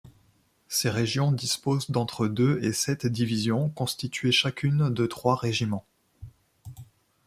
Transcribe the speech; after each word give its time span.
Ces 0.67 0.89
régions 0.89 1.31
disposent 1.31 1.91
d'entre 1.91 2.27
deux 2.27 2.57
et 2.63 2.73
sept 2.73 3.05
divisions, 3.05 3.69
constituées 3.69 4.31
chacune 4.31 4.89
de 4.91 5.05
trois 5.05 5.35
régiments. 5.35 5.85